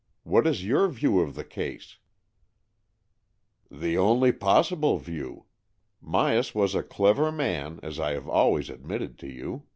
What 0.23 0.47
is 0.47 0.65
your 0.65 0.87
view 0.87 1.19
of 1.19 1.35
the 1.35 1.43
case?"" 1.43 1.99
The 3.83 3.99
only 3.99 4.31
possible 4.31 4.97
view. 4.97 5.45
Myas 6.03 6.55
was 6.55 6.73
a 6.73 6.81
clever 6.81 7.31
man, 7.31 7.79
as 7.83 7.99
I 7.99 8.13
have 8.13 8.27
always 8.27 8.71
admitted 8.71 9.19
to 9.19 9.27
you. 9.27 9.67